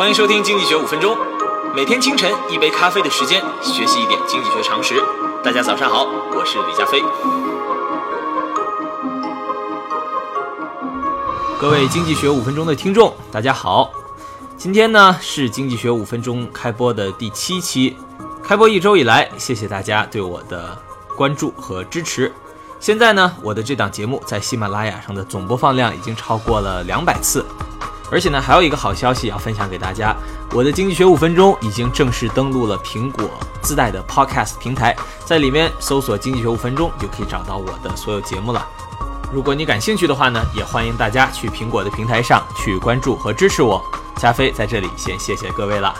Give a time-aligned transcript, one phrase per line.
[0.00, 1.14] 欢迎收听《经济学五分钟》，
[1.74, 4.94] 每天清晨一杯咖啡的时间，学习一点经济学常识。
[5.44, 7.02] 大家早上好，我是李佳飞。
[11.60, 13.90] 各位《经济学五分钟》的听众，大家好。
[14.56, 17.94] 今天呢是《经济学五分钟》开播的第七期，
[18.42, 20.78] 开播一周以来，谢谢大家对我的
[21.14, 22.32] 关注和支持。
[22.80, 27.44] 现在呢，我的这档节目在喜马拉雅上的总播放量已经超过了两百次。
[28.10, 30.14] 而且呢，还有一个好消息要分享给大家，
[30.52, 33.24] 我的经济学五分钟已经正式登录了苹果
[33.62, 38.66] 自带的 Podcast 平台，在里面搜索“经济学五分钟”就可以找到我的所有节目了。
[39.32, 43.80] 如果你感兴趣的话呢，也欢迎大家去苹果的平台上去关注和支持我。
[44.16, 45.94] 加菲在这里先谢谢各位了。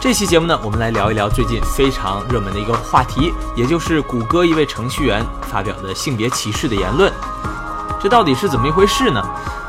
[0.00, 7.12] 这期节目呢，我们来聊一聊最近非常热门的一个话题，也就是谷歌一位程序员发表的性别歧视的言论。
[8.00, 9.22] 这到底是怎么一回事呢？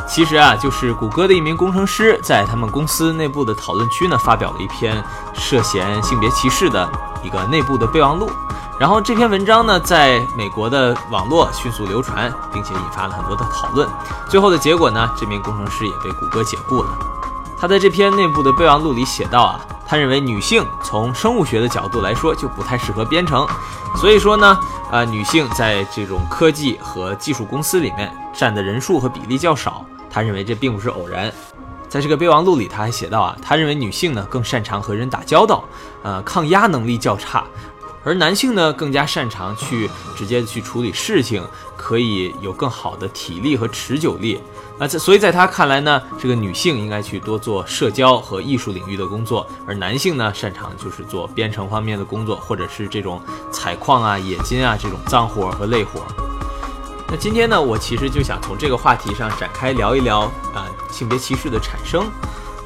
[0.08, 5.04] 其实啊，就是谷歌的一名工程师在他们公司内部的讨论区呢，发表了一篇
[5.34, 6.88] 涉嫌性别歧视的
[7.24, 8.30] 一个内部的备忘录。
[8.80, 13.90] 然后这篇文章呢，在美国的网络迅速流传，并且引发了很多的讨论。
[14.30, 16.90] 最后的结果呢，这名工程师也被谷歌解雇了。
[17.58, 23.48] 他在这篇内部的备忘录里写道啊，他认为女性从生物学的角度来说就不太适合编程，
[23.96, 24.58] 所以说呢，
[24.92, 29.84] 啊，女性在这种科技和技术公司里面占的人数和比例较少。
[30.16, 31.30] 他认为这并不是偶然，
[31.90, 35.66] 在这个备忘录里，他还写到啊，他认为女性呢更擅长和人打交道，
[36.04, 37.44] 呃，抗压能力较差，
[38.02, 44.40] 而男性呢更加擅长去直接去处理事情，可以有更好的体力和持久力。
[44.80, 56.00] 那在所以在他看来呢，这个女性应该去多做社交和艺术领域的工作，而男性呢擅长就是做编程方面的工作，或者是这种采矿啊、冶金啊这种脏活和累活。
[57.08, 60.22] 那今天呢，我其实就想从这个话题上展开聊一聊
[60.54, 62.10] 啊，性别歧视的产生，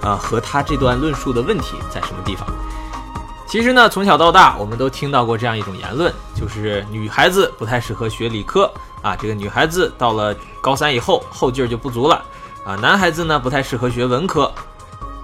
[0.02, 2.48] 啊和他这段论述的问题在什么地方？
[3.46, 8.72] 其实呢，从小到大，我们都听到过这样一种言论，就是女孩子不太适合学理科
[9.02, 12.24] 啊，这个女孩子到了高三以后后劲儿就不足了
[12.64, 14.52] 啊，男孩子呢不太适合学文科。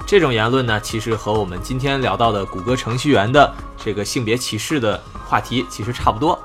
[0.06, 3.52] 这种言论呢，其实和我们今天聊到的谷歌程序员的
[3.82, 6.38] 这个性别歧视的话题其实差不多。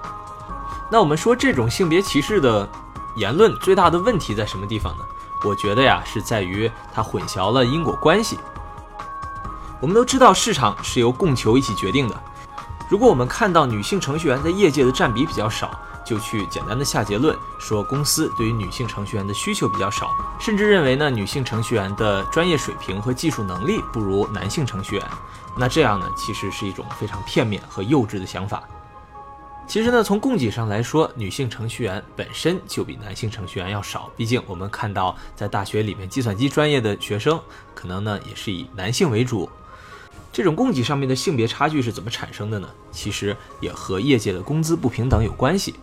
[0.91, 2.69] 那我们说这种性别歧视的
[3.15, 5.05] 言论最大的问题在什么地方呢？
[5.45, 8.39] 我觉得呀，是在于它混淆了因果关系。
[9.81, 12.21] 我们都知道市场是由供求一起决定的。
[12.89, 15.71] 如果我们看到女性程序员在业界的占比比较少，
[16.05, 25.06] 就去简单的下结论说公司对于女性程序员的需求比较少，甚至认为呢女性程序员的专业水平和技术能力不如男性程序员，
[25.56, 28.62] 那这样呢其实是一种非常片面和幼稚的想法。
[29.70, 34.10] 其实呢，从供给上来说，女性程序员本身就比男性程序员要少。
[34.16, 37.41] 毕竟我们看到，在大学里面，计算机专业的学生
[37.72, 39.48] 可能呢也是以男性为主。
[40.32, 42.69] 这种供给上面的性别差距是怎么产生的呢？
[42.91, 45.76] 其实也和业界的工资不平等有关系。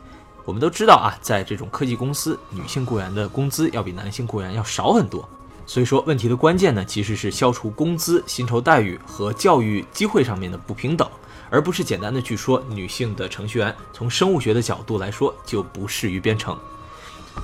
[0.43, 5.25] 我们都知道啊，在这种科技公司，女性雇员的工资要比男性雇员要少很多。
[5.65, 11.09] 所以说，问题的关键呢，其实是消除工资、薪酬待遇和教育机会上面的不平等。
[11.49, 16.57] 而不是简单的去说女性的程序员从生物学的角度来说就不适于编程。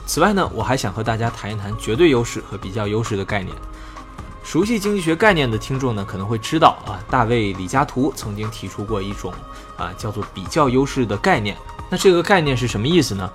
[0.06, 3.56] 此外呢，我还想和大家谈一谈绝对优势和比较优势的概念。
[4.44, 9.34] 熟悉经济学概念的听众呢，可能会知道啊，大卫李嘉图曾经提出过一种
[9.78, 11.56] 啊叫做比较优势的概念。
[11.90, 13.32] 那这个概念是什么意思呢？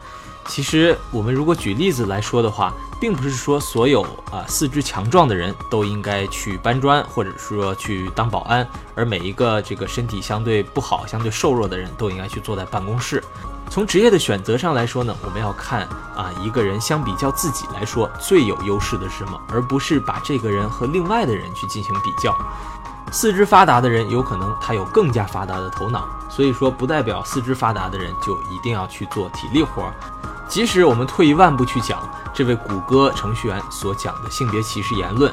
[0.49, 13.23] 其实我们如果举例子来说的话，并不是说所有啊四肢强壮的人都应该去搬砖，或者说去当保安，而每一个这个身体相对不好、相对瘦弱的人都应该去坐在办公室。
[13.71, 15.83] 从职业的选择上来说呢，我们要看
[16.17, 22.35] 啊一个人相比较自己来说最有优势的是什么，而不是把这个人和另外的人去进行比较。
[23.11, 29.91] 四肢发达的人有可能他有更加发达的头脑，所以说不代表四肢发达的人就一定要去做体力活。
[30.47, 35.33] 即使我们退一万步去讲这位谷歌程序员所讲的性别歧视言论，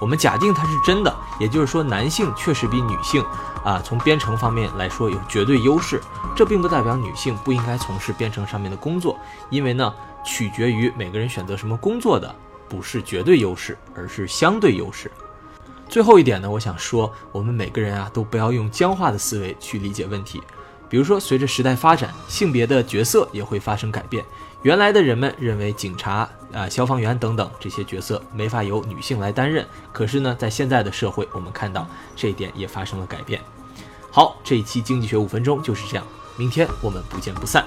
[0.00, 3.24] 我们假定它是真的，也就是说男性确实比女性
[3.64, 6.00] 啊从编程方面来说有绝对优势，
[6.36, 9.18] 这并不代表女性不应该从事编程上面的工作，
[9.48, 9.92] 因为呢
[10.24, 12.32] 取决于每个人选择什么工作的
[12.68, 15.10] 不是绝对优势，而是相对优势。
[15.92, 20.42] 最后一点呢，我想说我们每个人啊都不要用僵化的思维去理解问题。
[20.88, 24.24] 比如说，随着时代发展，性别的角色也会发生改变。
[24.62, 31.86] 原来的人们认为警察、啊消防员等等这些角色没法由女性来担任，可是呢，在现在的社会，我们看到
[32.16, 33.38] 这一点也发生了改变。
[34.10, 36.06] 好，这一期经济学五分钟就是这样，
[36.38, 37.66] 明天我们不见不散。